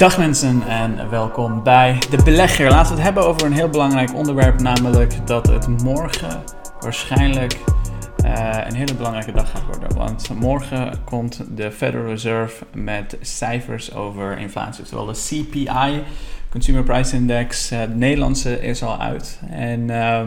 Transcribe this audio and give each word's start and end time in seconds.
Dag 0.00 0.18
mensen 0.18 0.62
en 0.68 1.10
welkom 1.10 1.62
bij 1.62 1.98
De 2.10 2.22
Belegger. 2.24 2.70
Laten 2.70 2.88
we 2.88 2.94
het 2.94 3.02
hebben 3.02 3.26
over 3.26 3.46
een 3.46 3.52
heel 3.52 3.68
belangrijk 3.68 4.14
onderwerp, 4.14 4.60
namelijk 4.60 5.26
dat 5.26 5.46
het 5.46 5.82
morgen 5.82 6.42
waarschijnlijk 6.78 7.58
uh, 8.24 8.58
een 8.66 8.74
hele 8.74 8.94
belangrijke 8.94 9.32
dag 9.32 9.50
gaat 9.50 9.66
worden. 9.66 9.96
Want 9.96 10.30
morgen 10.34 11.04
komt 11.04 11.44
de 11.56 11.72
Federal 11.72 12.06
Reserve 12.06 12.64
met 12.74 13.16
cijfers 13.20 13.94
over 13.94 14.38
inflatie. 14.38 14.86
Zowel 14.86 15.06
de 15.06 15.12
CPI, 15.28 16.02
Consumer 16.50 16.82
Price 16.82 17.16
Index, 17.16 17.72
uh, 17.72 17.80
de 17.80 17.94
Nederlandse 17.94 18.62
is 18.62 18.82
al 18.82 19.00
uit. 19.00 19.40
En 19.50 19.80
uh, 19.88 20.20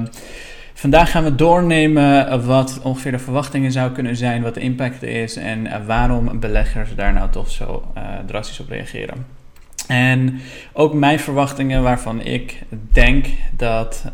vandaag 0.74 1.12
gaan 1.12 1.24
we 1.24 1.36
doornemen 1.36 2.46
wat 2.46 2.80
ongeveer 2.84 3.12
de 3.12 3.20
verwachtingen 3.20 3.72
zou 3.72 3.92
kunnen 3.92 4.16
zijn, 4.16 4.42
wat 4.42 4.54
de 4.54 4.62
impact 4.62 5.04
is 5.04 5.36
en 5.36 5.86
waarom 5.86 6.40
beleggers 6.40 6.96
daar 6.96 7.14
nou 7.14 7.30
toch 7.30 7.50
zo 7.50 7.94
drastisch 8.26 8.60
op 8.60 8.70
reageren. 8.70 9.42
En 9.88 10.40
ook 10.74 10.94
mijn 10.94 11.20
verwachtingen 11.20 11.84
waarvan 11.84 12.22
ik 12.22 12.62
denk 12.92 13.26
dat 13.52 14.06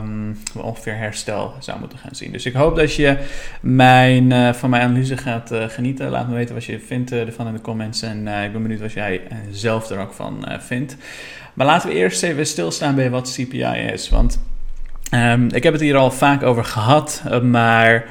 um, 0.00 0.38
we 0.52 0.62
ongeveer 0.62 0.96
herstel 0.96 1.54
zou 1.58 1.78
moeten 1.78 1.98
gaan 1.98 2.14
zien. 2.14 2.32
Dus 2.32 2.46
ik 2.46 2.54
hoop 2.54 2.76
dat 2.76 2.94
je 2.94 3.16
mijn, 3.60 4.30
uh, 4.30 4.52
van 4.52 4.70
mijn 4.70 4.82
analyse 4.82 5.16
gaat 5.16 5.52
uh, 5.52 5.64
genieten. 5.68 6.10
Laat 6.10 6.28
me 6.28 6.34
weten 6.34 6.54
wat 6.54 6.64
je 6.64 6.80
vindt 6.80 7.12
uh, 7.12 7.20
ervan 7.20 7.46
in 7.46 7.52
de 7.52 7.60
comments. 7.60 8.02
En 8.02 8.18
ik 8.18 8.52
ben 8.52 8.62
benieuwd 8.62 8.80
wat 8.80 8.92
jij 8.92 9.20
zelf 9.50 9.90
er 9.90 9.98
ook 9.98 10.12
van 10.12 10.46
vindt. 10.60 10.96
Maar 11.54 11.66
laten 11.66 11.88
we 11.88 11.94
eerst 11.94 12.22
even 12.22 12.46
stilstaan 12.46 12.94
bij 12.94 13.10
wat 13.10 13.32
CPI 13.32 13.90
is. 13.92 14.08
Want 14.08 14.42
um, 15.14 15.48
ik 15.52 15.62
heb 15.62 15.72
het 15.72 15.82
hier 15.82 15.96
al 15.96 16.10
vaak 16.10 16.42
over 16.42 16.64
gehad, 16.64 17.22
maar... 17.42 18.04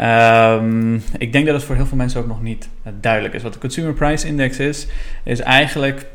Um, 0.00 1.02
ik 1.18 1.32
denk 1.32 1.46
dat 1.46 1.54
het 1.54 1.64
voor 1.64 1.74
heel 1.74 1.86
veel 1.86 1.96
mensen 1.96 2.20
ook 2.20 2.26
nog 2.26 2.42
niet 2.42 2.68
duidelijk 3.00 3.34
is. 3.34 3.42
Wat 3.42 3.52
de 3.52 3.58
Consumer 3.58 3.92
Price 3.92 4.26
Index 4.26 4.58
is, 4.58 4.86
is 5.24 5.40
eigenlijk 5.40 6.06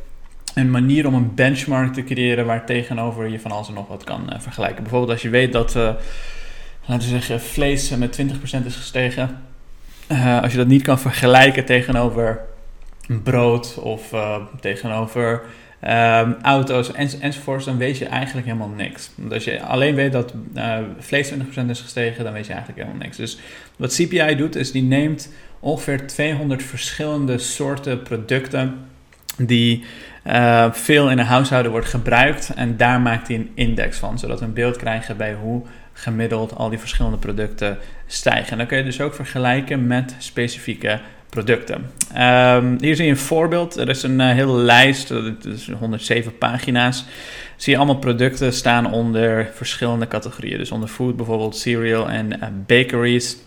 een 0.54 0.72
manier 0.72 1.08
om 1.08 1.14
een 1.14 1.36
benchmark 1.36 1.94
te 1.94 2.04
creëren 2.04 2.46
waar 2.46 2.66
tegenover 2.66 3.28
je 3.28 3.40
van 3.40 3.52
alles 3.52 3.68
en 3.68 3.74
nog 3.74 3.88
wat 3.88 4.04
kan 4.04 4.30
uh, 4.30 4.40
vergelijken. 4.40 4.82
Bijvoorbeeld 4.82 5.12
als 5.12 5.22
je 5.22 5.30
weet 5.30 5.52
dat, 5.52 5.76
uh, 5.76 5.84
laten 6.86 7.10
we 7.10 7.14
zeggen, 7.20 7.42
vlees 7.42 7.90
met 7.90 8.22
20% 8.22 8.66
is 8.66 8.76
gestegen. 8.76 9.42
Uh, 10.12 10.42
als 10.42 10.52
je 10.52 10.58
dat 10.58 10.68
niet 10.68 10.82
kan 10.82 11.00
vergelijken 11.00 11.66
tegenover 11.66 12.40
brood 13.24 13.78
of 13.78 14.14
tegenover 14.60 15.42
um, 15.82 16.36
auto's 16.42 16.92
en, 16.92 17.10
enzovoorts, 17.20 17.66
dan 17.66 17.78
weet 17.78 17.98
je 17.98 18.06
eigenlijk 18.06 18.48
helemaal 18.48 18.74
niks. 18.76 19.12
Want 19.16 19.34
als 19.34 19.44
je 19.44 19.62
alleen 19.62 19.96
weet 19.96 20.12
dat 20.12 20.34
vlees 21.00 21.32
20% 21.32 21.36
is 21.68 21.82
gestegen, 21.82 22.24
dan 22.24 22.34
weet 22.34 22.46
je 22.46 22.54
eigenlijk 22.54 22.82
helemaal 22.82 23.04
niks. 23.04 23.18
Dus 23.18 23.40
wat 23.76 23.94
CPI 23.94 24.36
doet, 24.36 24.56
is 24.56 24.72
die 24.72 24.84
neemt 24.84 25.30
ongeveer 25.60 26.08
200 26.08 26.64
verschillende 26.64 27.38
soorten 27.38 28.02
producten 28.02 28.76
die 29.38 29.84
uh, 30.28 30.72
veel 30.72 31.10
in 31.10 31.20
een 31.20 31.26
huishouden 31.26 31.72
wordt 31.72 31.88
gebruikt. 31.88 32.52
En 32.56 32.78
daar 32.78 33.02
maakt 33.02 33.28
hij 33.28 33.38
een 33.38 33.52
index 33.54 33.98
van, 33.98 34.20
zodat 34.20 34.40
we 34.40 34.46
een 34.46 34.54
beeld 34.54 34.78
krijgen 34.78 35.18
bij 35.18 35.34
hoe 35.34 35.62
gemiddeld 35.94 36.56
al 36.56 36.70
die 36.70 36.80
verschillende 36.80 37.18
producten 37.18 37.78
stijgen. 38.08 38.52
En 38.52 38.58
dan 38.58 38.68
kun 38.68 38.78
je 38.78 38.84
dus 38.84 39.02
ook 39.02 39.14
vergelijken 39.14 39.88
met 39.88 40.16
specifieke 40.18 41.00
producten. 41.30 41.76
Um, 42.18 42.78
hier 42.80 42.96
zie 42.96 43.06
je 43.06 43.12
een 43.12 43.18
voorbeeld. 43.18 43.78
Er 43.78 43.90
is 43.90 44.04
een 44.04 44.20
uh, 44.20 44.30
hele 44.30 44.58
lijst, 44.58 45.10
het 45.10 45.46
is 45.46 45.70
107 45.80 46.38
pagina's. 46.38 47.06
Zie 47.56 47.74
je 47.74 47.78
allemaal 47.78 48.00
producten 48.00 48.54
staan 48.54 48.92
onder 48.92 49.50
verschillende 49.54 50.08
categorieën. 50.08 50.58
Dus 50.58 50.72
onder 50.72 50.90
food 50.90 51.16
bijvoorbeeld 51.16 51.56
cereal 51.56 52.10
en 52.10 52.64
bakeries, 52.68 53.38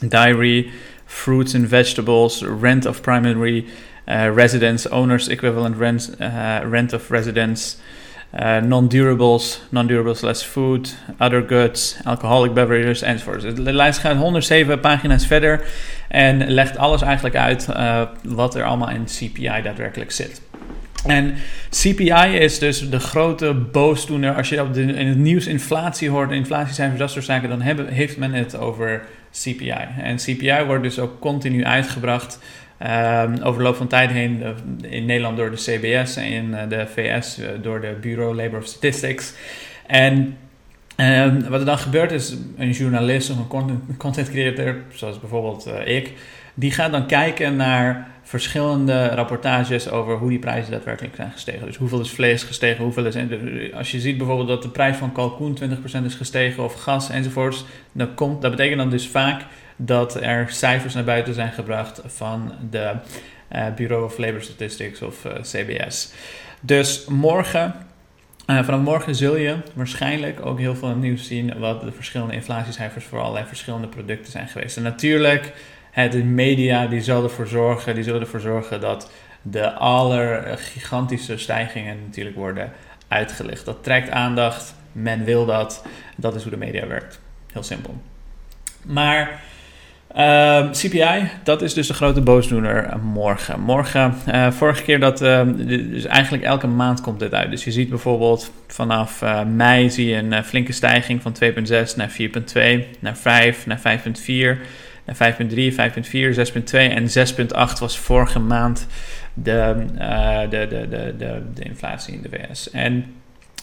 dairy, 0.00 0.70
fruits 1.04 1.54
and 1.54 1.68
vegetables, 1.68 2.44
rent 2.60 2.86
of 2.86 3.00
primary 3.00 3.64
residence, 4.34 4.90
owners 4.90 5.28
equivalent 5.28 5.76
rent, 5.76 6.16
uh, 6.20 6.58
rent 6.70 6.92
of 6.92 7.10
residence, 7.10 7.76
uh, 8.40 8.56
non-durables, 8.60 9.60
non-durables 9.70 10.20
less 10.20 10.42
food, 10.42 10.96
other 11.18 11.44
goods, 11.46 11.96
alcoholic 12.04 12.54
beverages 12.54 13.02
enzovoort. 13.02 13.56
De 13.56 13.72
lijst 13.72 13.98
gaat 13.98 14.16
107 14.16 14.80
pagina's 14.80 15.26
verder 15.26 15.64
en 16.08 16.50
legt 16.50 16.76
alles 16.76 17.02
eigenlijk 17.02 17.36
uit 17.36 17.68
wat 18.22 18.54
er 18.54 18.64
allemaal 18.64 18.90
in 18.90 19.04
CPI 19.04 19.62
daadwerkelijk 19.62 20.10
zit. 20.10 20.40
En 21.06 21.34
CPI 21.70 22.38
is 22.38 22.58
dus 22.58 22.90
de 22.90 23.00
grote 23.00 23.54
boosdoener. 23.54 24.34
Als 24.34 24.48
je 24.48 24.68
in 24.74 25.06
het 25.06 25.18
nieuws 25.18 25.46
inflatie 25.46 26.10
hoort, 26.10 26.30
inflatiecijfers, 26.30 26.98
dat 26.98 27.10
soort 27.10 27.24
zaken, 27.24 27.48
dan 27.48 27.62
hebben, 27.62 27.88
heeft 27.88 28.16
men 28.16 28.32
het 28.32 28.56
over 28.56 29.02
CPI. 29.32 29.88
En 30.02 30.16
CPI 30.16 30.64
wordt 30.66 30.82
dus 30.82 30.98
ook 30.98 31.20
continu 31.20 31.64
uitgebracht 31.64 32.38
Um, 32.82 33.42
over 33.42 33.58
de 33.58 33.64
loop 33.64 33.76
van 33.76 33.86
tijd 33.86 34.10
heen 34.10 34.42
uh, 34.42 34.90
in 34.90 35.04
Nederland 35.06 35.36
door 35.36 35.50
de 35.50 35.56
CBS 35.56 36.16
en 36.16 36.24
in 36.24 36.48
uh, 36.50 36.60
de 36.68 36.86
VS 36.86 37.38
uh, 37.38 37.48
door 37.62 37.80
de 37.80 37.96
Bureau 38.00 38.34
Labor 38.34 38.58
of 38.58 38.66
Statistics. 38.66 39.34
En 39.86 40.36
um, 40.96 41.48
wat 41.48 41.60
er 41.60 41.66
dan 41.66 41.78
gebeurt 41.78 42.12
is, 42.12 42.36
een 42.56 42.70
journalist 42.70 43.30
of 43.30 43.36
een 43.38 43.96
content 43.96 44.30
creator, 44.30 44.76
zoals 44.94 45.20
bijvoorbeeld 45.20 45.70
ik, 45.84 46.12
die 46.54 46.70
gaat 46.70 46.92
dan 46.92 47.06
kijken 47.06 47.56
naar 47.56 48.08
verschillende 48.28 49.08
rapportages 49.08 49.90
over 49.90 50.16
hoe 50.16 50.28
die 50.28 50.38
prijzen 50.38 50.72
daadwerkelijk 50.72 51.14
zijn 51.14 51.30
gestegen. 51.30 51.66
Dus 51.66 51.76
hoeveel 51.76 52.00
is 52.00 52.10
vlees 52.10 52.42
gestegen, 52.42 52.84
hoeveel 52.84 53.06
is... 53.06 53.16
Als 53.74 53.90
je 53.90 54.00
ziet 54.00 54.16
bijvoorbeeld 54.16 54.48
dat 54.48 54.62
de 54.62 54.68
prijs 54.68 54.96
van 54.96 55.12
kalkoen 55.12 55.58
20% 56.02 56.04
is 56.04 56.14
gestegen 56.14 56.64
of 56.64 56.74
gas 56.74 57.10
enzovoorts, 57.10 57.64
dan 57.92 58.14
komt, 58.14 58.42
dat 58.42 58.50
betekent 58.50 58.78
dan 58.78 58.90
dus 58.90 59.08
vaak 59.08 59.42
dat 59.76 60.22
er 60.22 60.50
cijfers 60.50 60.94
naar 60.94 61.04
buiten 61.04 61.34
zijn 61.34 61.52
gebracht 61.52 62.00
van 62.06 62.52
de 62.70 62.92
uh, 63.52 63.66
Bureau 63.76 64.04
of 64.04 64.18
Labor 64.18 64.42
Statistics 64.42 65.02
of 65.02 65.24
eh, 65.24 65.32
CBS. 65.42 66.12
Dus 66.60 67.04
morgen, 67.04 67.74
uh, 68.46 68.64
vanaf 68.64 68.80
morgen 68.80 69.14
zul 69.14 69.36
je 69.36 69.56
waarschijnlijk 69.74 70.46
ook 70.46 70.58
heel 70.58 70.76
veel 70.76 70.94
nieuws 70.94 71.26
zien 71.26 71.58
wat 71.58 71.80
de 71.80 71.92
verschillende 71.92 72.34
inflatiecijfers 72.34 73.04
voor 73.04 73.20
allerlei 73.20 73.46
verschillende 73.46 73.88
producten 73.88 74.32
zijn 74.32 74.48
geweest. 74.48 74.76
En 74.76 74.82
natuurlijk, 74.82 75.52
de 76.06 76.24
media 76.24 76.86
die 76.86 77.00
zal 77.00 77.22
ervoor 77.22 77.46
zorgen, 77.46 77.94
die 77.94 78.04
zullen 78.04 78.20
ervoor 78.20 78.40
zorgen 78.40 78.80
dat 78.80 79.10
de 79.42 79.72
allergigantische 79.72 81.38
stijgingen 81.38 81.96
natuurlijk 82.06 82.36
worden 82.36 82.72
uitgelicht. 83.08 83.64
Dat 83.64 83.84
trekt 83.84 84.10
aandacht, 84.10 84.74
men 84.92 85.24
wil 85.24 85.46
dat, 85.46 85.84
dat 86.16 86.34
is 86.34 86.42
hoe 86.42 86.50
de 86.50 86.56
media 86.56 86.86
werkt. 86.86 87.20
Heel 87.52 87.62
simpel. 87.62 87.94
Maar 88.84 89.40
ehm, 90.14 90.70
CPI, 90.70 91.30
dat 91.42 91.62
is 91.62 91.74
dus 91.74 91.86
de 91.86 91.94
grote 91.94 92.20
boosdoener 92.20 92.98
morgen. 93.02 93.60
Morgen, 93.60 94.14
uh, 94.28 94.50
vorige 94.50 94.82
keer 94.82 95.00
dat, 95.00 95.22
uh, 95.22 95.42
dus 95.56 96.04
eigenlijk 96.04 96.44
elke 96.44 96.66
maand 96.66 97.00
komt 97.00 97.18
dit 97.18 97.34
uit. 97.34 97.50
Dus 97.50 97.64
je 97.64 97.72
ziet 97.72 97.88
bijvoorbeeld 97.88 98.50
vanaf 98.66 99.22
uh, 99.22 99.44
mei 99.44 99.90
zie 99.90 100.08
je 100.08 100.16
een 100.16 100.32
eh, 100.32 100.42
flinke 100.42 100.72
stijging 100.72 101.22
van 101.22 101.36
2,6 101.44 101.96
naar 101.96 102.10
4,2, 102.10 102.98
naar 102.98 103.16
5, 103.16 103.66
naar 103.66 103.78
5,4, 103.78 103.82
naar 103.84 103.98
5,3, 105.08 105.14
5,4, 105.14 106.34
6,2 106.34 106.70
en 106.70 107.06
6,8 107.06 107.78
was 107.78 107.98
vorige 107.98 108.38
maand 108.38 108.86
de, 109.34 109.86
de, 110.50 110.66
de, 110.68 110.88
de, 110.88 111.14
de, 111.18 111.42
de 111.54 111.62
inflatie 111.62 112.14
in 112.14 112.22
de 112.22 112.28
VS. 112.28 112.70
En 112.70 113.14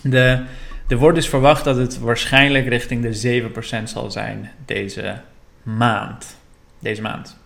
de, 0.02 0.44
er 0.88 0.98
wordt 0.98 1.16
dus 1.16 1.30
verwacht 1.30 1.64
dat 1.64 1.78
het 1.78 2.00
waarschijnlijk 2.00 2.68
richting 2.68 3.02
de 3.02 3.42
7% 3.80 3.84
zal 3.84 4.12
zijn 4.12 4.52
deze 4.66 5.16
maand. 5.64 6.38
Deze 6.80 7.02
maand. 7.02 7.38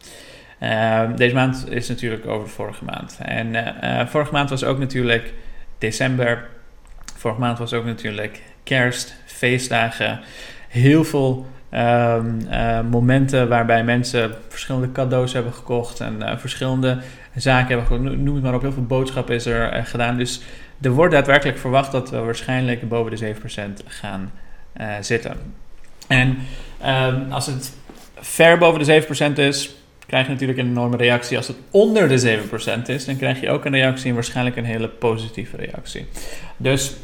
Uh, 0.63 1.03
deze 1.15 1.35
maand 1.35 1.65
is 1.69 1.87
natuurlijk 1.87 2.27
over 2.27 2.49
vorige 2.49 2.83
maand. 2.83 3.17
En 3.21 3.53
uh, 3.53 4.07
vorige 4.07 4.31
maand 4.31 4.49
was 4.49 4.63
ook 4.63 4.79
natuurlijk 4.79 5.33
december. 5.77 6.47
Vorige 7.15 7.39
maand 7.39 7.57
was 7.57 7.73
ook 7.73 7.85
natuurlijk 7.85 8.41
kerst, 8.63 9.15
feestdagen. 9.25 10.19
Heel 10.67 11.03
veel 11.03 11.47
um, 11.71 12.39
uh, 12.51 12.79
momenten 12.89 13.47
waarbij 13.47 13.83
mensen 13.83 14.31
verschillende 14.47 14.91
cadeaus 14.91 15.33
hebben 15.33 15.53
gekocht 15.53 15.99
en 15.99 16.39
verschillende 16.39 16.97
zaken 17.35 17.67
hebben 17.67 17.85
gekocht. 17.85 18.17
Noem 18.17 18.35
het 18.35 18.43
maar 18.43 18.53
op, 18.53 18.61
heel 18.61 18.71
veel 18.71 18.85
boodschap 18.85 19.29
is 19.29 19.45
er 19.45 19.85
gedaan. 19.85 20.17
Dus 20.17 20.41
er 20.81 20.91
wordt 20.91 21.13
daadwerkelijk 21.13 21.57
verwacht 21.57 21.91
dat 21.91 22.09
we 22.09 22.17
waarschijnlijk 22.17 22.89
boven 22.89 23.15
de 23.15 23.35
7% 23.35 23.85
gaan 23.85 24.31
zitten. 25.01 25.37
En 26.07 26.37
um, 26.85 27.31
als 27.31 27.45
het 27.45 27.73
ver 28.19 28.57
boven 28.57 28.85
de 28.85 29.03
7% 29.31 29.33
is, 29.33 29.75
krijg 30.05 30.25
je 30.25 30.31
natuurlijk 30.31 30.59
een 30.59 30.67
enorme 30.67 30.97
reactie. 30.97 31.37
Als 31.37 31.47
het 31.47 31.57
onder 31.71 32.07
de 32.07 32.39
7% 32.79 32.81
is, 32.85 33.05
dan 33.05 33.17
krijg 33.17 33.41
je 33.41 33.49
ook 33.49 33.65
een 33.65 33.73
reactie 33.73 34.07
en 34.09 34.13
waarschijnlijk 34.13 34.55
een 34.55 34.65
hele 34.65 34.87
positieve 34.87 35.57
reactie. 35.57 36.05
Dus 36.57 36.95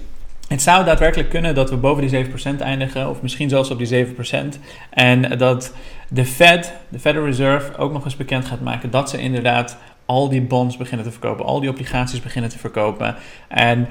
het 0.47 0.61
zou 0.61 0.85
daadwerkelijk 0.85 1.29
kunnen 1.29 1.55
dat 1.55 1.69
we 1.69 1.75
boven 1.75 2.07
die 2.07 2.25
7% 2.25 2.29
eindigen, 2.59 3.09
of 3.09 3.21
misschien 3.21 3.49
zelfs 3.49 3.71
op 3.71 3.77
die 3.77 4.05
7%. 4.05 4.11
En 4.89 5.37
dat 5.37 5.73
de 6.09 6.25
Fed, 6.25 6.73
de 6.89 6.99
Federal 6.99 7.27
Reserve, 7.27 7.77
ook 7.77 7.91
nog 7.91 8.03
eens 8.05 8.15
bekend 8.15 8.45
gaat 8.45 8.61
maken 8.61 8.91
dat 8.91 9.09
ze 9.09 9.21
inderdaad 9.21 9.77
al 10.05 10.29
die 10.29 10.41
bonds 10.41 10.77
beginnen 10.77 11.05
te 11.05 11.11
verkopen, 11.11 11.45
al 11.45 11.59
die 11.59 11.69
obligaties 11.69 12.21
beginnen 12.21 12.51
te 12.51 12.57
verkopen. 12.57 13.15
En 13.47 13.87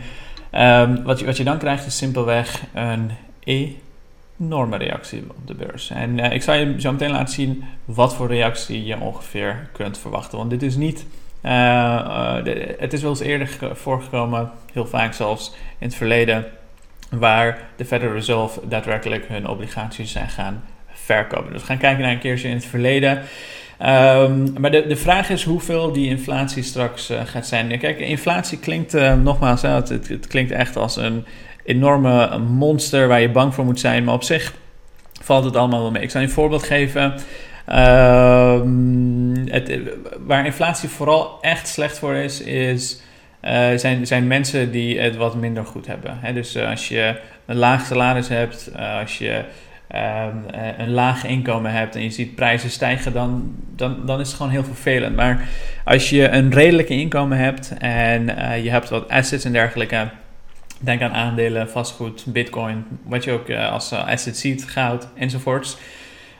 um, 0.52 1.02
wat, 1.02 1.18
je, 1.18 1.24
wat 1.24 1.36
je 1.36 1.44
dan 1.44 1.58
krijgt 1.58 1.86
is 1.86 1.96
simpelweg 1.96 2.62
een 2.74 3.10
enorme 4.38 4.76
reactie 4.76 5.24
op 5.28 5.46
de 5.46 5.54
beurs. 5.54 5.90
En 5.90 6.18
uh, 6.18 6.32
ik 6.32 6.42
zal 6.42 6.54
je 6.54 6.80
zo 6.80 6.92
meteen 6.92 7.10
laten 7.10 7.34
zien 7.34 7.64
wat 7.84 8.14
voor 8.14 8.26
reactie 8.26 8.84
je 8.84 9.00
ongeveer 9.00 9.68
kunt 9.72 9.98
verwachten. 9.98 10.38
Want 10.38 10.50
dit 10.50 10.62
is 10.62 10.76
niet 10.76 11.06
het 12.78 12.92
is 12.92 13.02
wel 13.02 13.10
eens 13.10 13.20
eerder 13.20 13.48
voorgekomen, 13.72 14.50
heel 14.72 14.86
vaak 14.86 15.12
zelfs 15.12 15.54
in 15.78 15.86
het 15.86 15.94
verleden, 15.94 16.46
waar 17.10 17.58
de 17.76 17.84
Federal 17.84 18.14
Reserve 18.14 18.60
daadwerkelijk 18.68 19.28
hun 19.28 19.48
obligaties 19.48 20.12
zijn 20.12 20.28
gaan 20.28 20.64
verkopen. 20.92 21.52
Dus 21.52 21.60
we 21.60 21.66
gaan 21.66 21.78
kijken 21.78 22.02
naar 22.02 22.12
een 22.12 22.18
keertje 22.18 22.48
in 22.48 22.54
het 22.54 22.66
verleden. 22.66 23.22
Um, 23.82 24.52
maar 24.58 24.70
de, 24.70 24.86
de 24.86 24.96
vraag 24.96 25.30
is 25.30 25.42
hoeveel 25.44 25.92
die 25.92 26.08
inflatie 26.08 26.62
straks 26.62 27.10
uh, 27.10 27.20
gaat 27.24 27.46
zijn. 27.46 27.78
Kijk, 27.78 27.98
inflatie 27.98 28.58
klinkt 28.58 28.92
nogmaals, 29.22 29.62
het, 29.62 29.88
het, 29.88 30.26
klinkt 30.26 30.50
echt 30.50 30.76
als 30.76 30.96
een 30.96 31.24
enorme 31.64 32.38
monster 32.38 33.08
waar 33.08 33.20
je 33.20 33.30
bang 33.30 33.54
voor 33.54 33.64
moet 33.64 33.80
zijn. 33.80 34.04
Maar 34.04 34.14
op 34.14 34.22
zich 34.22 34.54
valt 35.22 35.44
het 35.44 35.56
allemaal 35.56 35.80
wel 35.80 35.90
mee. 35.90 36.02
Ik 36.02 36.10
zal 36.10 36.20
je 36.20 36.26
een 36.26 36.32
voorbeeld 36.32 36.62
geven. 36.62 37.14
Um, 37.68 39.48
het, 39.48 39.80
waar 40.26 40.46
inflatie 40.46 40.88
vooral 40.88 41.38
echt 41.40 41.68
slecht 41.68 41.98
voor 41.98 42.14
is, 42.14 42.40
is 42.40 43.00
uh, 43.44 43.68
zijn, 43.76 44.06
zijn 44.06 44.26
mensen 44.26 44.70
die 44.70 45.00
het 45.00 45.16
wat 45.16 45.34
minder 45.34 45.64
goed 45.66 45.86
hebben. 45.86 46.18
Hè? 46.20 46.32
Dus 46.32 46.56
als 46.56 46.88
je 46.88 47.16
een 47.46 47.56
laag 47.56 47.86
salaris 47.86 48.28
hebt, 48.28 48.70
als 49.00 49.18
je 49.18 49.44
um, 49.94 50.44
een 50.78 50.90
laag 50.90 51.24
inkomen 51.24 51.72
hebt 51.72 51.94
en 51.94 52.02
je 52.02 52.10
ziet 52.10 52.34
prijzen 52.34 52.70
stijgen, 52.70 53.12
dan, 53.12 53.54
dan, 53.76 54.06
dan 54.06 54.20
is 54.20 54.26
het 54.26 54.36
gewoon 54.36 54.52
heel 54.52 54.64
vervelend. 54.64 55.16
Maar 55.16 55.48
als 55.84 56.10
je 56.10 56.28
een 56.28 56.52
redelijke 56.52 56.94
inkomen 56.94 57.38
hebt 57.38 57.72
en 57.78 58.24
je 58.62 58.70
hebt 58.70 58.88
wat 58.88 59.08
assets 59.08 59.44
en 59.44 59.52
dergelijke, 59.52 60.08
denk 60.78 61.02
aan 61.02 61.12
aandelen, 61.12 61.70
vastgoed, 61.70 62.24
bitcoin, 62.26 62.84
wat 63.02 63.24
je 63.24 63.32
ook 63.32 63.50
als 63.50 63.92
asset 63.92 64.36
ziet, 64.36 64.64
goud 64.64 65.08
enzovoorts. 65.16 65.76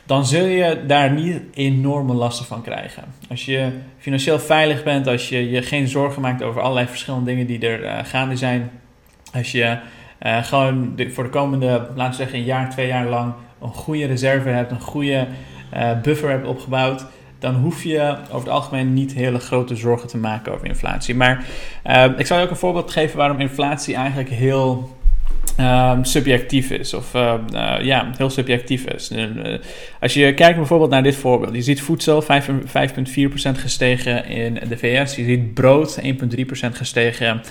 Dan 0.06 0.27
zul 0.27 0.47
je 0.47 0.83
daar 0.87 1.11
niet 1.11 1.41
enorme 1.55 2.15
lasten 2.15 2.47
van 2.47 2.62
krijgen. 2.62 3.05
Als 3.31 3.45
je 3.45 3.69
financieel 3.99 4.39
veilig 4.39 4.83
bent, 4.83 5.06
als 5.06 5.29
je 5.29 5.51
je 5.51 5.62
geen 5.62 5.89
zorgen 5.89 6.23
maakt 6.23 6.43
over 6.43 6.61
allerlei 6.61 6.87
verschillende 6.87 7.27
dingen 7.27 7.47
die 7.47 7.69
er 7.69 8.05
gaande 8.05 8.37
zijn, 8.37 8.71
als 9.33 9.53
je 9.53 9.79
uh, 10.23 10.43
gewoon 10.43 10.95
voor 11.12 11.25
de 11.25 11.31
komende, 11.31 11.67
laten 11.95 12.11
we 12.11 12.17
zeggen, 12.17 12.39
een 12.39 12.45
jaar, 12.45 12.71
twee 12.71 12.87
jaar 12.87 13.06
lang 13.06 13.33
een 13.62 13.69
goede 13.69 14.06
reserve 14.06 14.49
hebt, 14.49 14.71
een 14.71 14.81
goede 14.81 15.27
uh, 15.75 16.01
buffer 16.01 16.31
hebt 16.31 16.47
opgebouwd, 16.47 17.06
dan 17.39 17.55
hoef 17.55 17.83
je 17.83 18.17
over 18.27 18.39
het 18.39 18.49
algemeen 18.49 18.93
niet 18.93 19.12
hele 19.12 19.39
grote 19.39 19.77
zorgen 19.77 20.09
te 20.09 20.17
maken 20.17 20.53
over 20.53 20.67
inflatie. 20.67 21.15
Maar 21.15 21.45
ik 22.17 22.27
zal 22.27 22.39
je 22.39 22.45
ook 22.45 22.51
een 22.51 22.56
voorbeeld 22.56 22.91
geven 22.91 23.17
waarom 23.17 23.41
inflatie 23.41 23.95
eigenlijk 23.95 24.29
heel 24.29 24.97
Um, 25.61 26.05
subjectief 26.05 26.71
is. 26.71 26.95
Of 26.95 27.15
uh, 27.15 27.35
uh, 27.53 27.75
ja, 27.83 28.11
heel 28.17 28.31
subjectief 28.31 28.85
is. 28.85 29.11
Uh, 29.11 29.55
als 30.01 30.15
je 30.15 30.35
kijkt 30.35 30.56
bijvoorbeeld 30.56 30.91
naar 30.91 31.03
dit 31.03 31.17
voorbeeld. 31.17 31.55
Je 31.55 31.62
ziet 31.62 31.81
voedsel 31.81 32.23
5,4% 32.23 32.27
gestegen 33.53 34.27
in 34.27 34.59
de 34.69 34.77
VS. 34.77 35.17
Je 35.17 35.25
ziet 35.25 35.55
brood 35.55 36.01
1,3% 36.03 36.09
gestegen. 36.73 37.43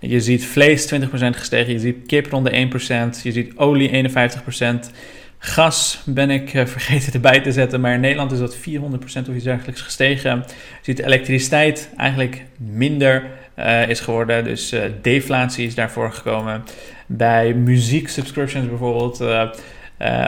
Je 0.00 0.20
ziet 0.20 0.44
vlees 0.44 0.94
20% 0.94 0.96
gestegen. 1.12 1.72
Je 1.72 1.78
ziet 1.78 2.06
kip 2.06 2.26
rond 2.30 2.46
de 2.46 2.68
1%. 3.18 3.22
Je 3.22 3.32
ziet 3.32 3.52
olie 3.56 4.10
51%. 4.10 4.90
Gas 5.38 6.02
ben 6.06 6.30
ik 6.30 6.48
vergeten 6.50 7.12
erbij 7.22 7.40
te 7.40 7.52
zetten, 7.52 7.80
maar 7.80 7.94
in 7.94 8.00
Nederland 8.00 8.32
is 8.32 8.38
dat 8.38 8.56
400% 8.56 8.60
of 9.28 9.34
iets 9.34 9.44
dergelijks 9.44 9.80
gestegen. 9.80 10.36
Je 10.46 10.54
ziet 10.82 10.98
elektriciteit 10.98 11.90
eigenlijk 11.96 12.44
minder 12.56 13.24
is 13.88 14.00
geworden. 14.00 14.44
Dus 14.44 14.74
deflatie 15.02 15.66
is 15.66 15.74
daarvoor 15.74 16.12
gekomen. 16.12 16.62
Bij 17.12 17.54
muziek 17.54 18.08
subscriptions 18.08 18.68
bijvoorbeeld. 18.68 19.20
Uh, 19.20 19.50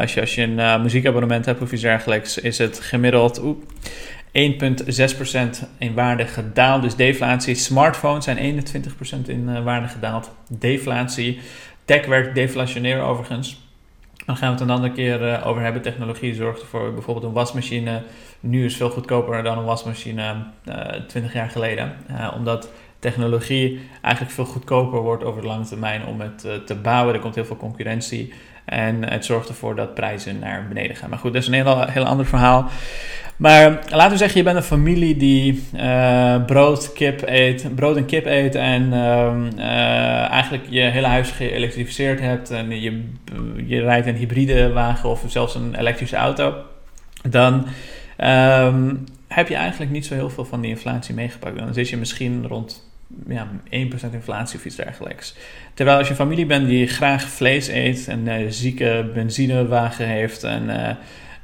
als, 0.01 0.15
je, 0.15 0.21
als 0.21 0.35
je 0.35 0.43
een 0.43 0.83
muziekabonnement 0.83 1.47
hebt 1.47 1.63
of 1.63 1.73
iets 1.73 1.83
dergelijks, 1.83 2.39
is 2.39 2.59
het 2.59 2.81
gemiddeld 2.81 3.41
1,6% 3.41 3.49
in 5.79 5.95
waarde 5.95 6.27
gedaald. 6.27 6.83
Dus 6.83 6.97
deflatie. 6.97 7.55
Smartphones 7.55 8.25
zijn 8.25 8.65
21% 9.27 9.27
in 9.27 9.63
waarde 9.63 9.89
gedaald. 9.89 10.31
Deflatie. 10.49 11.41
Tech 11.85 12.07
werkt 12.07 12.35
deflationair 12.35 13.01
overigens. 13.01 13.61
Dan 14.27 14.37
gaan 14.37 14.47
we 14.47 14.61
het 14.61 14.69
een 14.69 14.75
andere 14.77 14.93
keer 14.93 15.45
over 15.45 15.63
hebben. 15.63 15.83
Technologie 15.83 16.35
zorgt 16.35 16.61
ervoor 16.61 16.93
bijvoorbeeld 16.93 17.27
een 17.27 17.33
wasmachine. 17.33 18.03
Nu 18.41 18.65
is 18.65 18.77
veel 18.77 18.91
goedkoper 18.91 19.43
dan 19.43 19.59
een 19.59 19.65
wasmachine 19.65 20.35
20 21.07 21.33
jaar 21.33 21.51
geleden. 21.51 21.97
omdat 22.35 22.71
technologie 23.03 23.81
eigenlijk 24.01 24.35
veel 24.35 24.45
goedkoper 24.45 25.01
wordt 25.01 25.25
over 25.25 25.41
de 25.41 25.47
lange 25.47 25.65
termijn 25.65 26.07
om 26.07 26.21
het 26.21 26.45
uh, 26.47 26.53
te 26.55 26.75
bouwen. 26.75 27.15
Er 27.15 27.21
komt 27.21 27.35
heel 27.35 27.45
veel 27.45 27.57
concurrentie 27.57 28.33
en 28.65 29.11
het 29.11 29.25
zorgt 29.25 29.49
ervoor 29.49 29.75
dat 29.75 29.95
prijzen 29.95 30.39
naar 30.39 30.69
beneden 30.69 30.97
gaan. 30.97 31.11
Maar 31.11 31.19
goed, 31.19 31.33
dat 31.33 31.43
is 31.43 31.49
een 31.49 31.55
heel, 31.91 32.05
ander 32.05 32.27
verhaal. 32.27 32.69
Maar 33.37 33.83
laten 33.91 34.11
we 34.11 34.17
zeggen, 34.17 34.39
je 34.39 34.45
bent 34.45 34.57
een 34.57 34.63
familie 34.63 35.17
die 35.17 35.63
uh, 35.75 36.45
brood, 36.45 36.93
kip 36.93 37.23
eet, 37.25 37.75
brood 37.75 37.97
en 37.97 38.07
kip 38.07 38.27
eet 38.27 38.55
en 38.55 38.83
uh, 38.93 40.31
eigenlijk 40.31 40.65
je 40.69 40.81
hele 40.81 41.07
huis 41.07 41.31
geëlektrificeerd 41.31 42.21
hebt 42.21 42.51
en 42.51 42.81
je, 42.81 43.05
je 43.67 43.81
rijdt 43.81 44.07
een 44.07 44.17
hybride 44.17 44.73
wagen 44.73 45.09
of 45.11 45.25
zelfs 45.27 45.55
een 45.55 45.75
elektrische 45.75 46.17
auto. 46.17 46.55
Dan 47.29 47.67
um, 48.19 49.05
heb 49.29 49.49
je 49.49 49.55
eigenlijk 49.55 49.91
niet 49.91 50.07
zo 50.07 50.15
heel 50.15 50.31
veel 50.31 50.45
van 50.45 50.61
die 50.61 50.71
inflatie 50.71 51.15
meegepakt. 51.15 51.59
Dan 51.59 51.75
zit 51.75 51.89
je 51.89 51.97
misschien 51.97 52.47
rond 52.47 52.92
ja, 53.29 53.49
1% 53.65 53.71
inflatie 54.13 54.59
of 54.59 54.65
iets 54.65 54.77
dergelijks. 54.77 55.35
Terwijl 55.75 55.99
als 55.99 56.09
je 56.09 56.15
familie 56.15 56.47
bent 56.47 56.67
die 56.67 56.87
graag 56.87 57.23
vlees 57.23 57.69
eet 57.69 58.09
en 58.09 58.27
uh, 58.27 58.47
zieke 58.49 59.11
benzinewagen 59.15 60.07
heeft 60.07 60.45
en 60.45 60.63
uh, 60.63 60.89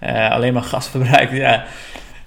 uh, 0.02 0.30
alleen 0.30 0.52
maar 0.52 0.62
gas 0.62 0.88
verbruikt, 0.90 1.32
ja, 1.32 1.64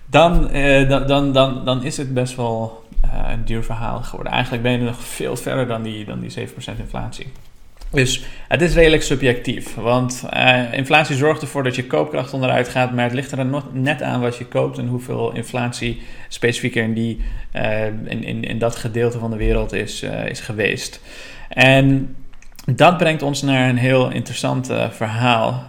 dan, 0.06 0.50
dan, 0.88 1.08
dan, 1.08 1.34
dan, 1.34 1.66
dan 1.66 1.84
is 1.84 1.98
het 1.98 2.14
best 2.14 2.36
wel 2.36 2.86
een 3.28 3.46
duur 3.46 3.64
verhaal 3.64 4.02
geworden. 4.02 4.34
Eigenlijk 4.34 4.64
ben 4.64 4.72
je 4.72 4.78
nog 4.78 5.04
veel 5.04 5.36
verder 5.36 5.68
dan 5.68 5.84
die, 5.84 6.06
dan 6.06 6.20
die 6.20 6.32
7% 6.40 6.44
inflatie. 6.78 7.28
Dus 7.92 8.24
het 8.48 8.62
is 8.62 8.74
redelijk 8.74 9.04
subjectief, 9.04 9.76
want 9.76 10.24
uh, 10.34 10.74
inflatie 10.74 11.16
zorgt 11.16 11.42
ervoor 11.42 11.64
dat 11.64 11.76
je 11.76 11.88
koopkracht 11.88 12.34
onderuit 12.34 12.70
gaat, 12.70 12.94
maar 12.94 13.04
het 13.04 13.14
ligt 13.14 13.32
er 13.32 13.46
nog 13.46 13.66
net 13.74 14.02
aan 14.02 14.22
wat 14.22 14.38
je 14.38 14.46
koopt 14.46 14.78
en 14.78 14.88
hoeveel 14.88 15.32
inflatie 15.34 16.02
specifieker 16.28 16.84
in, 16.84 16.94
die, 16.94 17.20
uh, 17.56 17.86
in, 17.86 18.24
in, 18.24 18.44
in 18.44 18.60
dat 18.60 18.76
gedeelte 18.76 19.20
van 19.20 19.32
de 19.32 19.38
wereld 19.38 19.74
is, 19.74 20.04
uh, 20.04 20.26
is 20.26 20.40
geweest. 20.40 21.02
En 21.50 22.16
dat 22.66 22.98
brengt 22.98 23.22
ons 23.22 23.42
naar 23.42 23.70
een 23.70 23.78
heel 23.78 24.12
interessant 24.12 24.70
verhaal. 24.92 25.64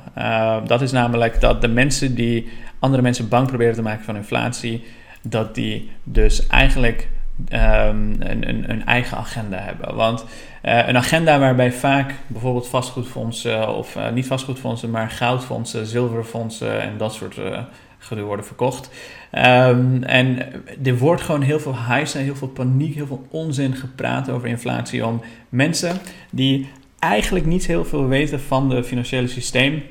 dat 0.67 0.83
is 0.83 0.93
namelijk 0.93 1.41
dat 1.41 1.61
de 1.61 1.69
mensen 1.69 2.15
die 2.15 2.49
andere 2.79 3.03
mensen 3.03 3.29
bang 3.29 3.47
proberen 3.47 3.75
te 3.75 3.83
maken 3.83 4.05
van 4.05 4.17
inflatie, 4.17 4.85
dat 5.23 5.55
die 5.55 5.91
dus 6.05 6.47
eigenlijk 6.47 7.09
um, 7.53 8.17
een, 8.19 8.49
een, 8.49 8.71
een, 8.71 8.87
eigen 8.87 9.17
agenda 9.17 9.59
hebben. 9.59 9.95
Want 9.95 10.25
uh, 10.65 10.89
een 10.89 10.97
agenda 10.97 11.39
waarbij 11.39 11.73
vaak 11.73 12.15
bijvoorbeeld 12.27 12.69
vastgoedfondsen, 12.69 13.75
of 13.75 13.97
uh, 13.97 14.11
niet 14.11 14.27
vastgoedfondsen, 14.27 14.91
maar 14.91 15.11
goudfondsen, 15.11 15.87
zilverfondsen 15.87 16.81
en 16.81 16.97
dat 16.97 17.15
soort 17.15 17.37
uh, 17.37 17.59
gedoe 17.99 18.25
worden 18.25 18.47
verkocht. 18.47 18.91
Um, 19.33 20.03
en 20.03 20.39
er 20.85 20.99
wordt 20.99 21.23
gewoon 21.23 21.43
heel 21.43 21.61
veel 21.61 21.77
en 22.15 22.23
heel 22.23 22.37
veel 22.37 22.49
paniek, 22.49 22.95
heel 22.95 23.07
veel 23.07 23.27
onzin 23.31 23.75
gepraat 23.75 24.31
over 24.31 24.49
inflatie 24.49 25.07
om 25.07 25.23
mensen 25.49 25.97
die 26.31 26.69
eigenlijk 26.99 27.47
niet 27.47 27.67
heel 27.67 27.85
veel 27.85 28.09
weten 28.09 28.41
van 28.41 28.71
het 28.71 28.87
financiële 28.87 29.29
systeem 29.29 29.83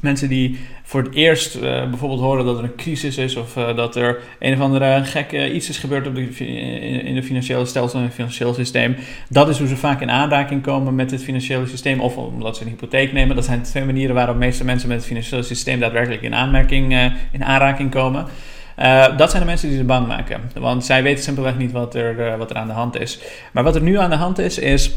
Mensen 0.00 0.28
die 0.28 0.58
voor 0.82 1.02
het 1.02 1.14
eerst 1.14 1.56
uh, 1.56 1.62
bijvoorbeeld 1.62 2.20
horen 2.20 2.44
dat 2.44 2.58
er 2.58 2.64
een 2.64 2.74
crisis 2.76 3.16
is 3.16 3.36
of 3.36 3.56
uh, 3.56 3.76
dat 3.76 3.96
er 3.96 4.20
een 4.38 4.52
of 4.52 4.60
andere 4.60 5.04
gekke 5.04 5.52
iets 5.52 5.68
is 5.68 5.78
gebeurd 5.78 6.06
op 6.06 6.14
de, 6.14 6.46
in 7.04 7.14
de 7.14 7.22
financiële 7.22 7.64
stelsel 7.64 7.98
en 7.98 8.04
het 8.04 8.14
financieel 8.14 8.54
systeem. 8.54 8.96
Dat 9.28 9.48
is 9.48 9.58
hoe 9.58 9.68
ze 9.68 9.76
vaak 9.76 10.00
in 10.00 10.10
aanraking 10.10 10.62
komen 10.62 10.94
met 10.94 11.10
het 11.10 11.22
financiële 11.22 11.66
systeem 11.66 12.00
of 12.00 12.16
omdat 12.16 12.56
ze 12.56 12.62
een 12.62 12.68
hypotheek 12.68 13.12
nemen. 13.12 13.36
Dat 13.36 13.44
zijn 13.44 13.62
twee 13.62 13.84
manieren 13.84 14.14
waarop 14.14 14.36
meeste 14.36 14.64
mensen 14.64 14.88
met 14.88 14.96
het 14.96 15.06
financiële 15.06 15.42
systeem 15.42 15.80
daadwerkelijk 15.80 16.22
in, 16.22 16.34
aanmerking, 16.34 16.92
uh, 16.92 17.04
in 17.32 17.44
aanraking 17.44 17.90
komen. 17.90 18.26
dat 19.16 19.30
zijn 19.30 19.42
de 19.42 19.48
mensen 19.48 19.68
die 19.68 19.78
ze 19.78 19.84
bang 19.84 20.06
maken. 20.06 20.40
Want 20.54 20.84
zij 20.84 21.02
weten 21.02 21.24
simpelweg 21.24 21.56
niet 21.56 21.72
wat 21.72 21.94
er, 21.94 22.38
wat 22.38 22.50
er 22.50 22.56
aan 22.56 22.66
de 22.66 22.72
hand 22.72 23.00
is. 23.00 23.20
Maar 23.52 23.64
wat 23.64 23.74
er 23.74 23.82
nu 23.82 23.98
aan 23.98 24.10
de 24.10 24.16
hand 24.16 24.38
is, 24.38 24.58
is 24.58 24.92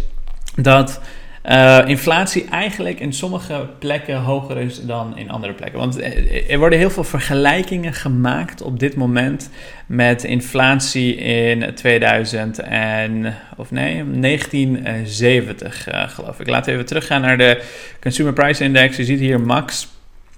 dat 0.55 1.01
uh, 1.49 1.79
inflatie 1.85 2.45
eigenlijk 2.49 2.99
in 2.99 3.13
sommige 3.13 3.67
plekken 3.79 4.15
hoger 4.15 4.57
is 4.57 4.85
dan 4.85 5.17
in 5.17 5.29
andere 5.29 5.53
plekken. 5.53 5.79
Want 5.79 6.01
er 6.49 6.57
worden 6.57 6.79
heel 6.79 6.89
veel 6.89 7.03
vergelijkingen 7.03 7.93
gemaakt 7.93 8.61
op 8.61 8.79
dit 8.79 8.95
moment 8.95 9.49
met 9.85 10.23
inflatie 10.23 11.15
in 11.15 11.75
2000 11.75 12.59
en, 12.59 13.35
of 13.57 13.71
nee, 13.71 14.03
1970 14.19 15.87
uh, 15.87 16.09
geloof 16.09 16.39
ik. 16.39 16.47
Laten 16.47 16.65
we 16.65 16.71
even 16.71 16.85
teruggaan 16.85 17.21
naar 17.21 17.37
de 17.37 17.61
Consumer 18.01 18.33
Price 18.33 18.63
Index. 18.63 18.97
Je 18.97 19.03
ziet 19.03 19.19
hier 19.19 19.41
max. 19.41 19.87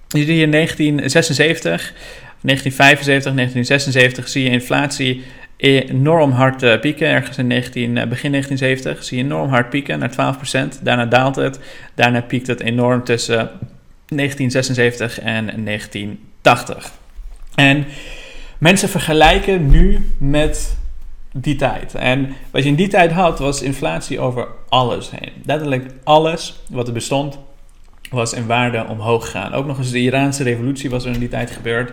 Je 0.08 0.18
ziet 0.18 0.28
hier 0.28 0.52
1976, 0.52 1.94
1975, 2.42 3.34
1976 3.34 4.28
zie 4.28 4.44
je 4.44 4.50
inflatie 4.50 5.24
enorm 5.58 6.32
hard 6.32 6.64
uh, 6.64 6.80
pieken. 6.80 7.08
Ergens 7.08 7.38
in 7.38 7.48
19, 7.48 7.82
uh, 7.82 8.06
begin 8.06 8.32
1970 8.32 9.04
zie 9.04 9.18
je 9.18 9.24
enorm 9.24 9.50
hard 9.50 9.70
pieken 9.70 10.00
naar 10.00 10.36
12%. 10.78 10.82
Daarna 10.82 11.06
daalt 11.06 11.36
het. 11.36 11.60
Daarna 11.94 12.22
piekt 12.22 12.48
het 12.48 12.62
enorm 12.62 13.04
tussen 13.04 13.36
1976 13.36 15.20
en 15.20 15.64
1980. 15.66 16.92
En 17.56 17.86
mensen 18.58 18.90
vergelijken 18.90 19.70
nu 19.70 20.12
met 20.18 20.78
die 21.32 21.56
tijd. 21.56 21.96
En 21.96 22.36
wat 22.52 22.64
je 22.64 22.70
in 22.70 22.76
die 22.76 22.88
tijd 22.88 23.12
had, 23.12 23.40
was 23.40 23.62
inflatie 23.62 24.20
over 24.20 24.48
alles 24.70 25.12
heen. 25.12 25.32
Letterlijk 25.46 25.92
alles 26.04 26.60
wat 26.70 26.88
er 26.88 26.94
bestond, 26.94 27.38
was 28.10 28.34
in 28.34 28.46
waarde 28.46 28.86
omhoog 28.88 29.26
gegaan. 29.26 29.54
Ook 29.54 29.66
nog 29.66 29.78
eens 29.78 29.92
de 29.92 30.00
Iraanse 30.00 30.44
revolutie 30.44 30.90
was 30.90 31.06
er 31.06 31.14
in 31.14 31.20
die 31.20 31.30
tijd 31.30 31.52
gebeurd. 31.52 31.92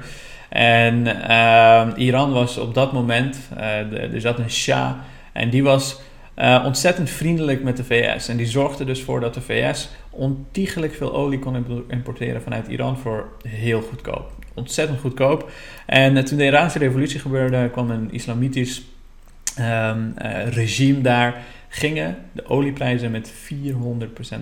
En 0.52 1.06
uh, 1.06 1.88
Iran 1.96 2.32
was 2.32 2.58
op 2.58 2.74
dat 2.74 2.92
moment, 2.92 3.38
uh, 3.56 4.12
er 4.14 4.20
zat 4.20 4.38
een 4.38 4.50
Shah 4.50 4.92
en 5.32 5.50
die 5.50 5.62
was 5.62 6.00
uh, 6.38 6.62
ontzettend 6.66 7.10
vriendelijk 7.10 7.62
met 7.62 7.76
de 7.76 7.84
VS. 7.84 8.28
En 8.28 8.36
die 8.36 8.46
zorgde 8.46 8.84
dus 8.84 9.02
voor 9.02 9.20
dat 9.20 9.34
de 9.34 9.40
VS 9.40 9.88
ontiegelijk 10.10 10.94
veel 10.94 11.14
olie 11.14 11.38
kon 11.38 11.84
importeren 11.88 12.42
vanuit 12.42 12.68
Iran 12.68 12.98
voor 12.98 13.28
heel 13.48 13.80
goedkoop. 13.80 14.30
Ontzettend 14.54 15.00
goedkoop. 15.00 15.50
En 15.86 16.24
toen 16.24 16.38
de 16.38 16.44
Iraanse 16.44 16.78
revolutie 16.78 17.20
gebeurde, 17.20 17.68
kwam 17.72 17.90
een 17.90 18.12
islamitisch 18.12 18.82
um, 19.60 20.14
regime 20.50 21.00
daar. 21.00 21.42
Gingen 21.68 22.16
de 22.32 22.48
olieprijzen 22.48 23.10
met 23.10 23.32
400% 23.32 23.34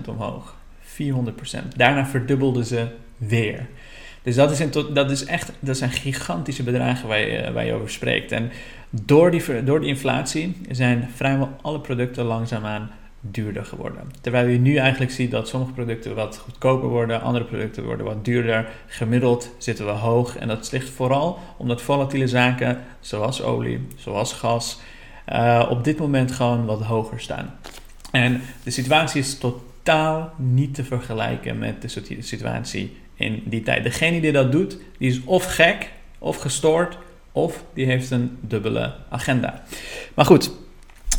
omhoog. 0.05 0.55
400%. 0.83 1.67
Daarna 1.75 2.05
verdubbelden 2.05 2.65
ze 2.65 2.87
weer. 3.17 3.67
Dus 4.23 4.35
dat 4.35 4.51
is, 4.51 4.69
dat 4.93 5.11
is 5.11 5.25
echt 5.25 5.51
dat 5.59 5.77
zijn 5.77 5.91
gigantische 5.91 6.63
bedragen 6.63 7.07
waar 7.53 7.65
je, 7.65 7.73
over 7.73 7.89
spreekt. 7.89 8.31
En 8.31 8.51
door 8.89 9.31
die, 9.31 9.63
door 9.63 9.85
inflatie 9.85 10.57
zijn 10.71 11.09
vrijwel 11.15 11.49
alle 11.61 11.79
producten 11.79 12.25
langzaamaan 12.25 12.91
duurder 13.21 13.65
geworden. 13.65 14.11
Terwijl 14.21 14.47
je 14.47 14.59
nu 14.59 14.75
eigenlijk 14.75 15.11
ziet 15.11 15.31
dat 15.31 15.47
sommige 15.47 15.71
producten 15.71 16.15
wat 16.15 16.37
goedkoper 16.37 16.89
worden, 16.89 17.21
andere 17.21 17.45
producten 17.45 17.83
worden 17.83 18.05
wat 18.05 18.25
duurder. 18.25 18.69
Gemiddeld 18.87 19.55
zitten 19.57 19.85
we 19.85 19.91
hoog. 19.91 20.37
En 20.37 20.47
dat 20.47 20.71
ligt 20.71 20.89
vooral 20.89 21.39
omdat 21.57 21.81
volatiele 21.81 22.27
zaken 22.27 22.83
zoals 22.99 23.41
olie, 23.41 23.87
zoals 23.95 24.33
gas, 24.33 24.79
uh, 25.29 25.67
op 25.69 25.83
dit 25.83 25.97
moment 25.97 26.31
gewoon 26.31 26.65
wat 26.65 26.81
hoger 26.81 27.19
staan. 27.19 27.55
En 28.11 28.41
de 28.63 28.71
situatie 28.71 29.21
is 29.21 29.37
totaal 29.37 30.33
niet 30.37 30.75
te 30.75 30.83
vergelijken 30.83 31.57
met 31.59 31.81
de 31.81 32.19
situatie 32.19 32.97
in 33.21 33.43
die 33.45 33.61
tijd. 33.61 33.83
Degene 33.83 34.21
die 34.21 34.31
dat 34.31 34.51
doet, 34.51 34.77
die 34.97 35.09
is 35.09 35.21
of 35.25 35.45
gek, 35.45 35.89
of 36.19 36.37
gestoord, 36.37 36.97
of 37.31 37.63
die 37.73 37.85
heeft 37.85 38.11
een 38.11 38.37
dubbele 38.41 38.93
agenda. 39.09 39.63
Maar 40.13 40.25
goed, 40.25 40.51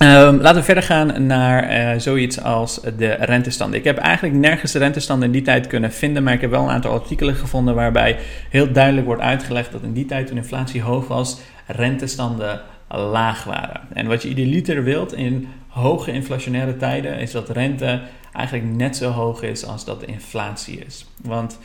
Um, 0.03 0.41
laten 0.41 0.55
we 0.55 0.63
verder 0.63 0.83
gaan 0.83 1.27
naar 1.27 1.93
uh, 1.95 2.01
zoiets 2.01 2.41
als 2.41 2.81
de 2.97 3.13
rentestanden. 3.13 3.79
Ik 3.79 3.85
heb 3.85 3.99
eigenlijk 3.99 4.37
nergens 4.37 4.73
de 4.73 4.79
rentestanden 4.79 5.27
in 5.27 5.33
die 5.33 5.43
tijd 5.43 5.67
kunnen 5.67 5.93
vinden, 5.93 6.23
maar 6.23 6.33
ik 6.33 6.41
heb 6.41 6.51
wel 6.51 6.63
een 6.63 6.71
aantal 6.71 6.93
artikelen 6.93 7.35
gevonden 7.35 7.75
waarbij 7.75 8.19
heel 8.49 8.73
duidelijk 8.73 9.07
wordt 9.07 9.23
uitgelegd 9.23 9.73
dat 9.73 9.83
in 9.83 9.93
die 9.93 10.05
tijd 10.05 10.27
toen 10.27 10.37
inflatie 10.37 10.83
hoog 10.83 11.09
was, 11.09 11.41
rentestanden 11.67 12.61
laag 12.89 13.45
waren. 13.45 13.81
En 13.93 14.07
wat 14.07 14.23
je 14.23 14.29
idealiter 14.29 14.85
wilt 14.85 15.13
in 15.13 15.49
hoge 15.69 16.13
inflationaire 16.13 16.77
tijden 16.77 17.19
is 17.19 17.31
dat 17.31 17.51
rente 17.51 18.01
eigenlijk 18.33 18.67
net 18.77 18.97
zo 18.97 19.11
hoog 19.11 19.43
is 19.43 19.67
als 19.67 19.85
dat 19.85 20.01
de 20.01 20.07
inflatie 20.07 20.85
is. 20.87 21.07
Want 21.23 21.59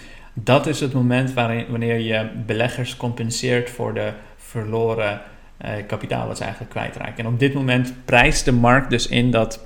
dat 0.43 0.67
is 0.67 0.79
het 0.79 0.93
moment 0.93 1.33
waarin, 1.33 1.65
wanneer 1.69 1.99
je 1.99 2.27
beleggers 2.45 2.97
compenseert 2.97 3.69
voor 3.69 3.93
de 3.93 4.11
verloren 4.37 5.21
uh, 5.65 5.71
kapitaal 5.87 6.27
wat 6.27 6.37
ze 6.37 6.43
eigenlijk 6.43 6.71
kwijtraken. 6.71 7.25
En 7.25 7.31
op 7.31 7.39
dit 7.39 7.53
moment 7.53 7.93
prijst 8.05 8.45
de 8.45 8.51
markt 8.51 8.89
dus 8.89 9.07
in 9.07 9.31
dat 9.31 9.65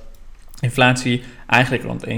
inflatie 0.60 1.22
eigenlijk 1.46 1.82
rond 1.82 2.06
1,76% 2.06 2.10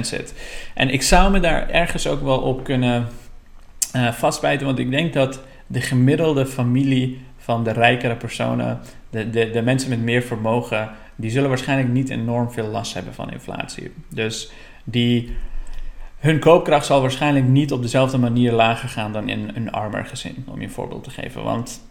zit. 0.00 0.34
En 0.74 0.90
ik 0.90 1.02
zou 1.02 1.30
me 1.32 1.40
daar 1.40 1.68
ergens 1.68 2.06
ook 2.06 2.22
wel 2.22 2.38
op 2.38 2.64
kunnen 2.64 3.06
uh, 3.96 4.12
vastbijten, 4.12 4.66
want 4.66 4.78
ik 4.78 4.90
denk 4.90 5.12
dat 5.12 5.40
de 5.66 5.80
gemiddelde 5.80 6.46
familie 6.46 7.20
van 7.36 7.64
de 7.64 7.72
rijkere 7.72 8.16
personen, 8.16 8.80
de, 9.10 9.30
de, 9.30 9.50
de 9.50 9.62
mensen 9.62 9.90
met 9.90 10.02
meer 10.02 10.22
vermogen, 10.22 10.90
die 11.16 11.30
zullen 11.30 11.48
waarschijnlijk 11.48 11.88
niet 11.88 12.10
enorm 12.10 12.52
veel 12.52 12.66
last 12.66 12.94
hebben 12.94 13.14
van 13.14 13.32
inflatie. 13.32 13.92
Dus 14.08 14.52
die 14.84 15.32
hun 16.22 16.38
koopkracht 16.38 16.86
zal 16.86 17.00
waarschijnlijk 17.00 17.46
niet 17.46 17.72
op 17.72 17.82
dezelfde 17.82 18.18
manier 18.18 18.52
lager 18.52 18.88
gaan 18.88 19.12
dan 19.12 19.28
in 19.28 19.50
een 19.54 19.72
armer 19.72 20.04
gezin, 20.04 20.44
om 20.48 20.60
je 20.60 20.66
een 20.66 20.72
voorbeeld 20.72 21.04
te 21.04 21.10
geven. 21.10 21.42
Want 21.42 21.82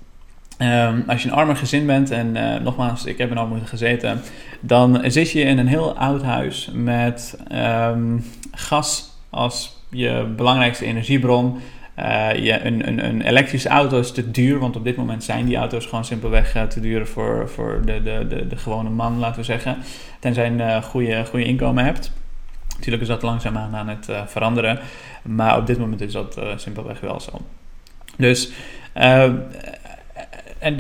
um, 0.59 1.03
als 1.07 1.23
je 1.23 1.29
een 1.29 1.35
armer 1.35 1.55
gezin 1.55 1.85
bent, 1.85 2.11
en 2.11 2.35
uh, 2.35 2.55
nogmaals, 2.55 3.05
ik 3.05 3.17
heb 3.17 3.31
in 3.31 3.37
armoede 3.37 3.65
gezeten, 3.65 4.21
dan 4.59 5.01
zit 5.05 5.31
je 5.31 5.41
in 5.41 5.57
een 5.57 5.67
heel 5.67 5.97
oud 5.97 6.23
huis 6.23 6.69
met 6.73 7.39
um, 7.51 8.25
gas 8.51 9.09
als 9.29 9.77
je 9.89 10.33
belangrijkste 10.35 10.85
energiebron. 10.85 11.57
Uh, 11.99 12.35
je, 12.35 12.65
een, 12.65 12.87
een, 12.87 13.05
een, 13.05 13.21
elektrische 13.21 13.69
auto 13.69 13.99
is 13.99 14.11
te 14.11 14.31
duur, 14.31 14.59
want 14.59 14.75
op 14.75 14.83
dit 14.83 14.95
moment 14.95 15.23
zijn 15.23 15.45
die 15.45 15.57
auto's 15.57 15.85
gewoon 15.85 16.05
simpelweg 16.05 16.55
uh, 16.55 16.63
te 16.63 16.79
duur 16.79 17.07
voor, 17.07 17.49
voor 17.49 17.81
de, 17.85 18.03
de, 18.03 18.25
de, 18.29 18.47
de 18.47 18.57
gewone 18.57 18.89
man, 18.89 19.17
laten 19.19 19.39
we 19.39 19.45
zeggen. 19.45 19.77
Tenzij 20.19 20.51
je 20.51 20.61
een 20.61 20.83
goede, 20.83 21.25
goede 21.25 21.45
inkomen 21.45 21.85
hebt. 21.85 22.11
Natuurlijk 22.81 23.09
is 23.09 23.09
dat 23.09 23.21
langzaamaan 23.21 23.75
aan 23.75 23.87
het 23.87 24.09
uh, 24.09 24.21
veranderen, 24.25 24.79
maar 25.21 25.57
op 25.57 25.67
dit 25.67 25.77
moment 25.77 26.01
is 26.01 26.13
dat 26.13 26.37
uh, 26.37 26.43
simpelweg 26.55 26.99
wel 26.99 27.19
zo. 27.19 27.31
Dus 28.17 28.51
uh, 28.97 29.23
en 30.59 30.79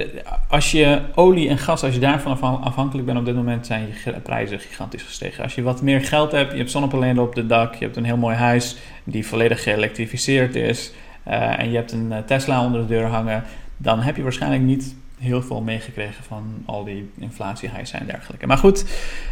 als 0.49 0.71
je 0.71 1.01
olie 1.15 1.49
en 1.49 1.57
gas, 1.57 1.83
als 1.83 1.93
je 1.93 1.99
daarvan 1.99 2.61
afhankelijk 2.63 3.05
bent 3.05 3.17
op 3.17 3.25
dit 3.25 3.35
moment, 3.35 3.65
zijn 3.65 3.87
je 3.87 4.11
prijzen 4.11 4.59
gigantisch 4.59 5.03
gestegen. 5.03 5.43
Als 5.43 5.55
je 5.55 5.61
wat 5.61 5.81
meer 5.81 6.01
geld 6.01 6.31
hebt, 6.31 6.51
je 6.51 6.57
hebt 6.57 6.71
zonnepanelen 6.71 7.23
op 7.23 7.35
het 7.35 7.49
dak, 7.49 7.75
je 7.75 7.85
hebt 7.85 7.97
een 7.97 8.05
heel 8.05 8.17
mooi 8.17 8.35
huis 8.35 8.75
die 9.03 9.27
volledig 9.27 9.63
geëlektrificeerd 9.63 10.55
is 10.55 10.91
en 11.23 11.69
je 11.69 11.75
hebt 11.75 11.91
een 11.91 12.13
Tesla 12.25 12.63
onder 12.63 12.81
de 12.81 12.87
deur 12.87 13.05
hangen, 13.05 13.43
dan 13.77 13.99
heb 13.99 14.15
je 14.15 14.23
waarschijnlijk 14.23 14.63
niet 14.63 14.95
heel 15.21 15.41
veel 15.41 15.61
meegekregen 15.61 16.23
van 16.23 16.63
al 16.65 16.83
die 16.83 17.11
inflatie-highs 17.19 17.91
en 17.91 18.05
dergelijke. 18.05 18.47
Maar 18.47 18.57
goed, 18.57 18.85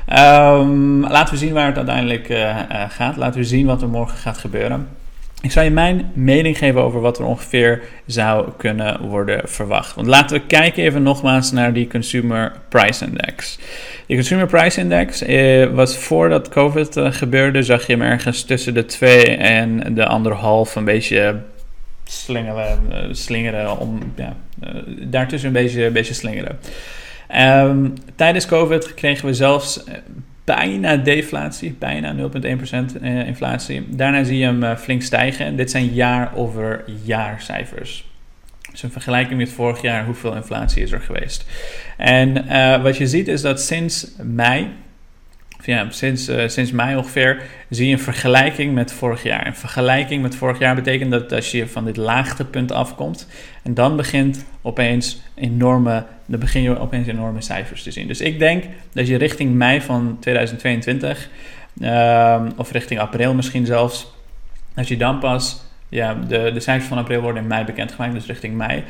um, 0.10 1.02
laten 1.02 1.34
we 1.34 1.40
zien 1.40 1.54
waar 1.54 1.66
het 1.66 1.78
uiteindelijk 1.78 2.30
uh, 2.30 2.38
uh, 2.40 2.84
gaat. 2.90 3.18
Laten 3.18 3.40
we 3.40 3.46
zien 3.46 3.66
wat 3.66 3.82
er 3.82 3.90
morgen 3.90 4.18
gaat 4.18 4.38
gebeuren. 4.38 4.88
Ik 5.42 5.52
zal 5.52 5.64
je 5.64 5.70
mijn 5.70 6.12
mening 6.14 6.58
geven 6.58 6.82
over 6.82 7.02
wat 7.02 7.20
er 7.20 7.26
ongeveer 7.26 7.82
zou 8.06 8.50
kunnen 8.58 9.02
worden 9.02 9.42
verwacht. 9.50 9.96
Want 9.96 10.08
laten 10.08 10.40
we 10.40 10.46
kijken 10.46 10.84
even 10.84 11.04
nogmaals 11.04 11.52
naar 11.52 11.74
die 11.74 11.88
Consumer 11.88 12.56
Price 12.70 13.06
Index. 13.06 13.60
Die 14.06 14.16
Consumer 14.16 14.46
Price 14.46 14.80
Index 14.80 15.22
eh, 15.22 15.66
was 15.66 15.98
voordat 15.98 16.50
COVID 16.50 17.00
gebeurde, 17.00 17.64
zag 17.64 17.88
je 17.88 17.92
hem 17.92 18.02
ergens 18.02 18.44
tussen 18.44 18.74
de 18.74 18.86
2 18.86 19.24
en 19.38 19.96
de 19.96 20.06
anderhalf 20.06 20.76
een 20.76 20.86
beetje 20.86 21.42
slingeren, 22.04 22.80
slingeren 23.12 23.78
om 23.78 24.14
ja, 24.16 24.36
daartussen 25.00 25.56
een 25.56 25.92
beetje, 25.92 26.14
slingeren. 26.14 26.60
Um, 27.38 27.94
tijdens 28.16 28.46
COVID 28.46 28.94
kregen 28.94 29.26
we 29.26 29.34
zelfs 29.34 29.84
eh, 29.84 29.94
bijna 30.44 30.96
deflatie, 30.96 31.76
bijna 31.80 32.16
0,1% 32.96 33.02
inflatie. 33.02 33.86
Daarna 33.90 34.24
zie 34.24 34.38
je 34.38 34.46
hem 34.46 34.78
flink 34.78 35.02
stijgen. 35.02 35.56
Dit 35.56 35.72
zijn 35.72 35.94
jaar 35.94 36.36
over 36.36 36.84
jaar 37.04 37.42
cijfers. 37.42 38.08
Dus 38.72 38.84
een 38.84 38.92
vergelijking 38.92 39.40
met 39.40 39.52
vorig 39.52 39.82
jaar, 39.82 40.06
hoeveel 40.06 40.36
inflatie 40.36 40.84
is 40.84 40.92
er 40.92 41.02
geweest. 41.02 41.46
En 41.98 42.46
wat 42.82 42.98
je 42.98 43.08
ziet 43.08 43.28
is 43.28 43.42
dat 43.42 43.62
sinds 43.62 44.12
mei 44.24 44.68
ja, 45.64 45.88
sinds, 45.90 46.30
uh, 46.30 46.48
sinds 46.48 46.72
mei 46.72 46.96
ongeveer 46.96 47.42
zie 47.70 47.88
je 47.88 47.94
een 47.94 48.00
vergelijking 48.00 48.74
met 48.74 48.94
vorig 48.94 49.24
jaar. 49.24 49.48
Een 49.48 49.56
vergelijking 49.56 50.22
met 50.22 50.36
vorig 50.36 50.60
jaar 50.60 50.76
betekent 50.76 51.12
dat 51.12 51.34
als 51.34 51.52
je 51.52 51.68
van 51.68 51.86
dit 51.86 51.98
laagtepunt 51.98 52.72
afkomt 52.72 53.28
en 53.64 53.74
dan 53.74 53.96
begint 53.96 54.46
opeens 54.62 55.22
enorme, 55.36 56.06
dan 56.26 56.40
begin 56.40 56.62
je 56.62 56.80
opeens 56.80 57.08
enorme 57.08 57.42
cijfers 57.42 57.84
te 57.84 57.92
zien. 57.92 58.08
Dus 58.08 58.22
ik 58.22 58.40
denk 58.40 58.64
dat 58.94 59.08
je 59.08 59.18
richting 59.18 59.54
mei 59.54 59.82
van 59.82 60.18
2022 60.20 61.30
uh, 61.82 62.34
ehm, 62.34 62.50
of 62.56 62.72
richting 62.72 63.00
april 63.00 63.34
misschien 63.34 63.66
zelfs, 63.66 64.14
als 64.76 64.88
je 64.88 64.98
dan 64.98 65.20
pas, 65.20 65.62
ja, 65.90 66.14
de, 66.14 66.52
de 66.54 66.60
cijfers 66.60 66.88
van 66.88 66.98
april 66.98 67.22
worden 67.22 67.42
in 67.42 67.48
mei 67.48 67.66
bekendgemaakt, 67.66 68.14
dus 68.14 68.26
richting 68.26 68.56
mei. 68.56 68.84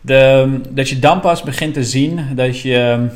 Dat 0.00 0.88
je 0.88 0.98
dan 0.98 1.20
pas 1.20 1.42
begint 1.42 1.74
te 1.74 1.84
zien 1.84 2.34
dat, 2.34 2.60
je, 2.60 3.08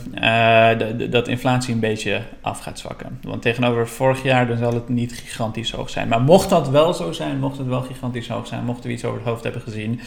de, 0.78 1.08
dat 1.10 1.28
inflatie 1.28 1.74
een 1.74 1.80
beetje 1.80 2.20
af 2.40 2.60
gaat 2.60 2.78
zwakken. 2.78 3.18
Want 3.22 3.42
tegenover 3.42 3.88
vorig 3.88 4.22
jaar 4.22 4.56
zal 4.56 4.74
het 4.74 4.88
niet 4.88 5.12
gigantisch 5.12 5.70
hoog 5.70 5.90
zijn. 5.90 6.08
Maar 6.08 6.20
mocht 6.20 6.48
dat 6.48 6.68
wel 6.68 6.94
zo 6.94 7.12
zijn, 7.12 7.38
mocht 7.38 7.58
het 7.58 7.66
wel 7.66 7.82
gigantisch 7.82 8.28
hoog 8.28 8.46
zijn, 8.46 8.64
mochten 8.64 8.86
we 8.86 8.92
iets 8.92 9.04
over 9.04 9.18
het 9.18 9.28
hoofd 9.28 9.42
hebben 9.42 9.62
gezien, 9.62 10.00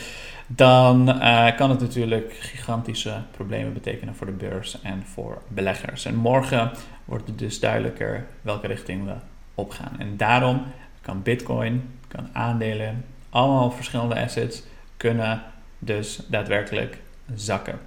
dan 0.47 1.09
uh, 1.09 1.55
kan 1.55 1.69
het 1.69 1.79
natuurlijk 1.79 2.37
gigantische 2.39 3.13
problemen 3.31 3.73
betekenen 3.73 4.15
voor 4.15 4.27
de 4.27 4.33
beurs 4.33 4.81
en 4.81 5.03
voor 5.13 5.41
beleggers. 5.47 6.05
En 6.05 6.15
morgen 6.15 6.71
wordt 7.05 7.27
het 7.27 7.39
dus 7.39 7.59
duidelijker 7.59 8.25
welke 8.41 8.67
richting 8.67 9.05
we 9.05 9.13
opgaan. 9.55 9.91
En 9.97 10.17
daarom 10.17 10.61
kan 11.01 11.21
Bitcoin, 11.23 11.83
kan 12.07 12.27
aandelen, 12.33 13.05
allemaal 13.29 13.71
verschillende 13.71 14.21
assets 14.21 14.63
kunnen 14.97 15.41
dus 15.79 16.19
daadwerkelijk 16.27 16.97
zakken. 17.35 17.79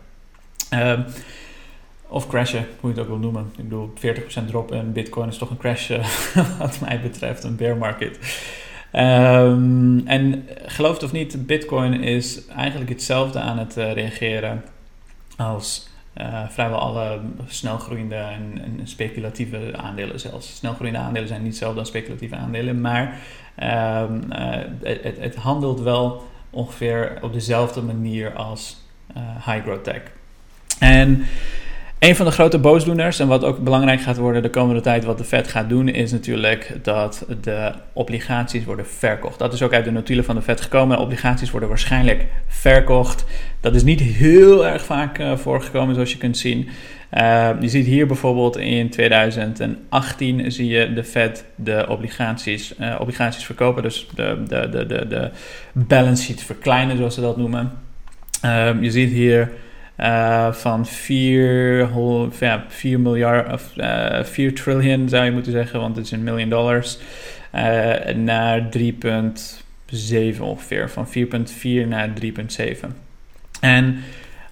Um, 0.75 1.05
of 2.09 2.29
crashen, 2.29 2.67
hoe 2.81 2.91
je 2.91 2.97
het 2.97 3.05
ook 3.05 3.11
wil 3.11 3.31
noemen. 3.31 3.53
Ik 3.57 3.69
bedoel, 3.69 3.93
40% 4.45 4.47
drop 4.47 4.73
in 4.73 4.93
Bitcoin 4.93 5.29
is 5.29 5.39
toch 5.39 5.51
een 5.51 5.57
crash, 5.57 5.91
uh, 5.91 6.07
wat 6.59 6.81
mij 6.81 7.01
betreft, 7.01 7.45
een 7.45 7.57
bear 7.57 7.77
market. 7.77 8.19
Um, 8.93 10.07
en 10.07 10.47
geloof 10.67 10.95
het 10.95 11.03
of 11.03 11.13
niet, 11.13 11.47
Bitcoin 11.47 12.03
is 12.03 12.47
eigenlijk 12.47 12.91
hetzelfde 12.91 13.39
aan 13.39 13.59
het 13.59 13.77
uh, 13.77 13.93
reageren 13.93 14.65
als 15.37 15.89
uh, 16.21 16.49
vrijwel 16.49 16.79
alle 16.79 17.21
snelgroeiende 17.47 18.15
en, 18.15 18.61
en, 18.65 18.81
speculatieve 18.85 19.73
aandelen 19.77 20.21
zelfs. 20.21 20.57
Snelgroeiende 20.57 21.01
aandelen 21.01 21.29
zijn 21.29 21.41
niet 21.41 21.51
hetzelfde 21.51 21.77
dan 21.77 21.87
speculatieve 21.87 22.37
aandelen, 22.37 22.81
maar 22.81 23.19
uh, 23.63 24.05
het, 24.83 25.19
het, 25.19 25.35
handelt 25.35 25.81
wel 25.81 26.29
ongeveer 26.51 27.19
op 27.23 27.33
dezelfde 27.33 27.83
manier 27.83 28.35
als 28.35 28.77
high 29.45 29.63
growth 29.63 29.85
tech. 29.85 30.03
Een 32.01 32.17
van 32.17 32.27
de 32.27 32.33
grote 32.33 32.59
boosdoeners, 32.59 33.19
en 33.19 33.29
wat 33.29 33.45
ook 33.45 33.59
belangrijk 33.59 34.01
gaat 34.01 34.17
worden 34.17 34.43
de 34.43 34.51
komende 34.51 34.81
tijd, 34.81 35.05
wat 35.05 35.19
de 35.19 35.25
Fed 35.25 35.49
gaat 35.49 35.69
doen, 35.69 35.89
is 35.89 36.13
natuurlijk 36.13 36.79
dat 36.83 37.27
de 37.43 37.73
obligaties 37.93 38.65
worden 38.65 38.87
verkocht. 38.87 39.39
Dat 39.39 39.53
is 39.53 39.63
ook 39.63 39.73
uit 39.73 39.85
de 39.85 39.91
notulen 39.91 40.25
van 40.25 40.35
de 40.35 40.43
Fed 40.43 40.61
gekomen. 40.61 40.99
Obligaties 40.99 41.51
worden 41.51 41.69
waarschijnlijk 41.69 42.27
verkocht. 42.47 43.25
Dat 43.61 43.75
is 43.75 43.83
niet 43.83 44.01
heel 44.01 44.67
erg 44.67 44.85
vaak 44.85 45.19
uh, 45.19 45.37
voorgekomen, 45.37 45.95
zoals 45.95 46.13
je 46.13 46.19
kunt 46.19 46.39
zien. 46.39 46.69
Uh, 47.15 47.51
je 47.61 47.69
ziet 47.69 47.87
hier 47.87 48.07
bijvoorbeeld 48.07 48.57
in 48.57 48.91
2018 48.91 50.53
zie 50.53 50.69
je 50.69 50.93
de 50.93 51.05
Fed 51.05 51.45
de 51.55 51.85
obligaties, 51.89 52.75
uh, 52.81 52.97
obligaties 52.99 53.45
verkopen, 53.45 53.83
dus 53.83 54.09
de, 54.15 54.43
de, 54.49 54.69
de, 54.69 54.87
de, 54.87 55.07
de 55.07 55.31
balance 55.73 56.23
sheet 56.23 56.43
verkleinen, 56.43 56.97
zoals 56.97 57.15
ze 57.15 57.21
dat 57.21 57.37
noemen. 57.37 57.73
je 58.81 58.91
ziet 58.91 59.11
hier 59.11 59.51
uh, 60.01 60.53
van 60.53 60.87
4, 60.87 61.89
ja, 62.41 62.65
4 62.69 63.01
miljard 63.01 63.53
of 63.53 63.71
uh, 63.77 64.19
eh, 64.19 64.25
4 64.25 64.55
trillion 64.55 65.09
zou 65.09 65.25
je 65.25 65.31
moeten 65.31 65.53
zeggen, 65.53 65.81
want 65.81 65.97
het 65.97 66.05
is 66.05 66.11
een 66.11 66.23
million 66.23 66.49
dollars, 66.49 66.99
uh, 67.55 68.15
naar 68.15 68.69
3,7 68.79 70.41
ongeveer. 70.41 70.91
Van 70.91 71.07
4,4 71.07 71.89
naar 71.89 72.11
3,7. 72.23 72.89
En 73.61 73.99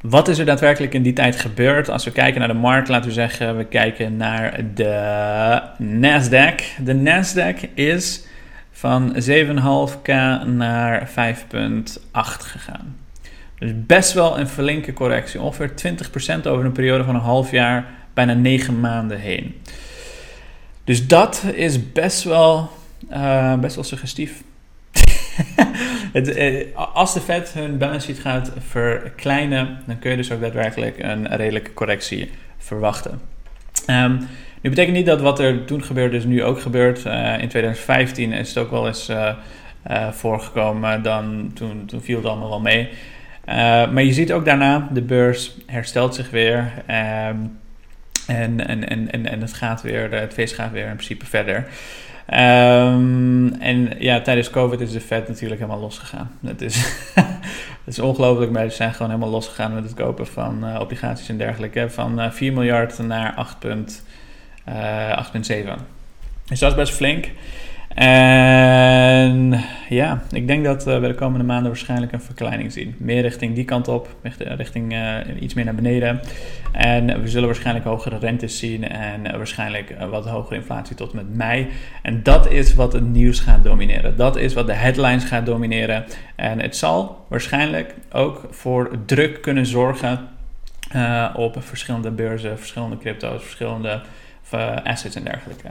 wat 0.00 0.28
is 0.28 0.38
er 0.38 0.44
daadwerkelijk 0.44 0.94
in 0.94 1.02
die 1.02 1.12
tijd 1.12 1.36
gebeurd? 1.36 1.88
Als 1.88 2.04
we 2.04 2.12
kijken 2.12 2.38
naar 2.38 2.48
de 2.48 2.54
markt, 2.54 2.88
laten 2.88 3.08
we 3.08 3.14
zeggen, 3.14 3.56
we 3.56 3.64
kijken 3.64 4.16
naar 4.16 4.60
de 4.74 5.60
Nasdaq. 5.78 6.84
De 6.84 6.94
Nasdaq 6.94 7.74
is 7.74 8.26
van 8.72 9.14
7,5k 9.14 10.12
naar 10.46 11.08
5,8 11.08 11.14
gegaan. 12.12 12.96
Dus 13.58 13.70
best 13.74 14.12
wel 14.12 14.38
een 14.38 14.48
flinke 14.48 14.92
correctie. 14.92 15.40
Ongeveer 15.40 15.70
20% 16.40 16.46
over 16.46 16.64
een 16.64 16.72
periode 16.72 17.04
van 17.04 17.14
een 17.14 17.20
half 17.20 17.50
jaar, 17.50 17.86
bijna 18.14 18.32
9 18.32 18.80
maanden 18.80 19.18
heen. 19.18 19.54
Dus 20.84 21.06
dat 21.06 21.44
is 21.54 21.92
best 21.92 22.22
wel, 22.22 22.70
uh, 23.10 23.54
best 23.54 23.74
wel 23.74 23.84
suggestief. 23.84 24.42
het, 26.12 26.34
eh, 26.34 26.66
als 26.92 27.14
de 27.14 27.20
Fed 27.20 27.52
hun 27.52 27.78
balance 27.78 28.06
sheet 28.06 28.18
gaat 28.18 28.52
verkleinen, 28.68 29.78
dan 29.86 29.98
kun 29.98 30.10
je 30.10 30.16
dus 30.16 30.32
ook 30.32 30.40
daadwerkelijk 30.40 30.98
een 30.98 31.36
redelijke 31.36 31.74
correctie 31.74 32.30
verwachten. 32.58 33.20
Um, 33.86 34.18
nu 34.60 34.70
betekent 34.70 34.96
niet 34.96 35.06
dat 35.06 35.20
wat 35.20 35.38
er 35.38 35.64
toen 35.64 35.84
gebeurde, 35.84 36.16
dus 36.16 36.24
nu 36.24 36.44
ook 36.44 36.60
gebeurt. 36.60 37.04
Uh, 37.06 37.32
in 37.32 37.48
2015 37.48 38.32
is 38.32 38.48
het 38.48 38.58
ook 38.58 38.70
wel 38.70 38.86
eens 38.86 39.12
voorgekomen. 40.10 41.02
Dan, 41.02 41.50
toen, 41.54 41.86
toen 41.86 42.02
viel 42.02 42.16
het 42.16 42.26
allemaal 42.26 42.48
wel 42.48 42.60
mee. 42.60 42.88
Uh, 43.48 43.54
maar 43.90 44.02
je 44.02 44.12
ziet 44.12 44.32
ook 44.32 44.44
daarna, 44.44 44.88
de 44.92 45.02
beurs 45.02 45.56
herstelt 45.66 46.14
zich 46.14 46.30
weer. 46.30 46.72
Um, 47.28 47.58
en, 48.26 48.66
en, 48.66 48.88
en, 48.88 49.10
en, 49.10 49.26
en 49.26 49.40
het 49.40 49.52
gaat 49.52 49.82
weer, 49.82 50.10
het 50.10 50.32
feest 50.32 50.54
gaat 50.54 50.72
weer 50.72 50.86
in 50.86 50.94
principe 50.94 51.26
verder. 51.26 51.56
Um, 52.30 53.54
en 53.60 53.94
ja, 53.98 54.20
tijdens 54.20 54.50
COVID 54.50 54.80
is 54.80 54.92
de 54.92 55.00
Fed 55.00 55.28
natuurlijk 55.28 55.60
helemaal 55.60 55.80
losgegaan. 55.80 56.30
Het 56.46 56.60
is, 56.60 56.76
het 57.84 57.86
is 57.86 57.98
ongelooflijk, 57.98 58.52
maar 58.52 58.70
ze 58.70 58.76
zijn 58.76 58.92
gewoon 58.92 59.10
helemaal 59.10 59.30
losgegaan 59.30 59.74
met 59.74 59.84
het 59.84 59.94
kopen 59.94 60.26
van 60.26 60.64
uh, 60.64 60.80
obligaties 60.80 61.28
en 61.28 61.38
dergelijke. 61.38 61.90
Van 61.90 62.18
uh, 62.18 62.24
eh, 62.26 62.32
4 62.32 62.52
miljard 62.52 62.98
naar 62.98 63.46
8,7. 63.64 63.72
dus 66.48 66.58
dat 66.58 66.70
is 66.70 66.74
best 66.74 66.92
flink. 66.94 67.30
En 67.98 69.60
ja, 69.88 70.22
ik 70.30 70.46
denk 70.46 70.64
dat 70.64 70.84
we 70.84 71.00
de 71.00 71.14
komende 71.14 71.44
maanden 71.44 71.66
waarschijnlijk 71.66 72.12
een 72.12 72.20
verkleining 72.20 72.72
zien. 72.72 72.94
Meer 72.98 73.22
richting 73.22 73.54
die 73.54 73.64
kant 73.64 73.88
op, 73.88 74.08
richting 74.56 74.92
uh, 74.92 75.16
iets 75.40 75.54
meer 75.54 75.64
naar 75.64 75.74
beneden. 75.74 76.20
En 76.72 77.22
we 77.22 77.28
zullen 77.28 77.46
waarschijnlijk 77.46 77.84
hogere 77.84 78.18
rentes 78.18 78.58
zien 78.58 78.88
en 78.88 79.22
waarschijnlijk 79.22 79.94
wat 80.10 80.26
hogere 80.26 80.54
inflatie 80.54 80.96
tot 80.96 81.12
met 81.12 81.34
mei. 81.34 81.68
En 82.02 82.22
dat 82.22 82.50
is 82.50 82.74
wat 82.74 82.92
het 82.92 83.04
nieuws 83.04 83.40
gaat 83.40 83.64
domineren. 83.64 84.16
Dat 84.16 84.36
is 84.36 84.54
wat 84.54 84.66
de 84.66 84.72
headlines 84.72 85.24
gaat 85.24 85.46
domineren. 85.46 86.04
En 86.36 86.60
het 86.60 86.76
zal 86.76 87.24
waarschijnlijk 87.28 87.94
ook 88.12 88.48
voor 88.50 88.90
druk 89.06 89.42
kunnen 89.42 89.66
zorgen 89.66 90.28
op 91.34 91.56
verschillende 91.60 92.10
beurzen, 92.10 92.58
verschillende 92.58 92.98
crypto's, 92.98 93.42
verschillende 93.42 94.00
uh, 94.54 94.76
assets 94.84 95.14
en 95.14 95.24
dergelijke. 95.24 95.68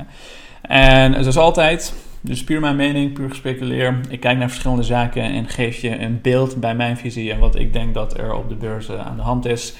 En 0.61 1.13
zoals 1.13 1.37
altijd, 1.37 1.93
dus 2.21 2.43
puur 2.43 2.59
mijn 2.59 2.75
mening, 2.75 3.13
puur 3.13 3.29
gespeculeer. 3.29 3.99
Ik 4.09 4.19
kijk 4.19 4.37
naar 4.37 4.49
verschillende 4.49 4.83
zaken 4.83 5.23
en 5.23 5.47
geef 5.47 5.81
je 5.81 5.99
een 5.99 6.21
beeld 6.21 6.55
bij 6.55 6.75
mijn 6.75 6.97
visie 6.97 7.31
en 7.31 7.39
wat 7.39 7.55
ik 7.55 7.73
denk 7.73 7.93
dat 7.93 8.17
er 8.17 8.33
op 8.33 8.49
de 8.49 8.55
beurzen 8.55 9.05
aan 9.05 9.15
de 9.15 9.21
hand 9.21 9.45
is. 9.45 9.73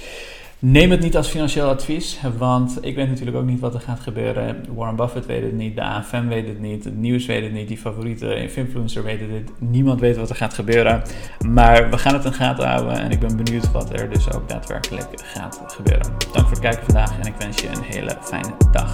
Neem 0.59 0.91
het 0.91 0.99
niet 0.99 1.17
als 1.17 1.27
financieel 1.27 1.69
advies, 1.69 2.19
want 2.37 2.77
ik 2.81 2.95
weet 2.95 3.07
natuurlijk 3.07 3.37
ook 3.37 3.45
niet 3.45 3.59
wat 3.59 3.73
er 3.73 3.79
gaat 3.79 3.99
gebeuren. 3.99 4.65
Warren 4.75 4.95
Buffett 4.95 5.25
weet 5.25 5.43
het 5.43 5.53
niet, 5.53 5.75
de 5.75 5.81
AFM 5.81 6.27
weet 6.27 6.47
het 6.47 6.59
niet, 6.59 6.83
het 6.83 6.97
nieuws 6.97 7.25
weet 7.25 7.43
het 7.43 7.51
niet, 7.51 7.67
die 7.67 7.77
favoriete 7.77 8.35
influencer 8.35 9.03
weet 9.03 9.19
het 9.19 9.31
niet. 9.31 9.51
Niemand 9.57 9.99
weet 9.99 10.17
wat 10.17 10.29
er 10.29 10.35
gaat 10.35 10.53
gebeuren. 10.53 11.01
Maar 11.49 11.89
we 11.89 11.97
gaan 11.97 12.13
het 12.13 12.25
in 12.25 12.33
gaten 12.33 12.67
houden 12.67 12.99
en 12.99 13.11
ik 13.11 13.19
ben 13.19 13.37
benieuwd 13.37 13.71
wat 13.71 13.99
er 13.99 14.09
dus 14.09 14.31
ook 14.33 14.49
daadwerkelijk 14.49 15.07
gaat 15.15 15.63
gebeuren. 15.67 16.13
Dank 16.33 16.47
voor 16.47 16.49
het 16.49 16.59
kijken 16.59 16.83
vandaag 16.83 17.19
en 17.19 17.27
ik 17.27 17.35
wens 17.39 17.61
je 17.61 17.67
een 17.67 17.83
hele 17.83 18.17
fijne 18.21 18.53
dag. 18.71 18.91